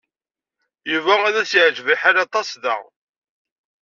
[0.91, 2.77] Yuba ad as-yeɛjeb lḥal aṭas da.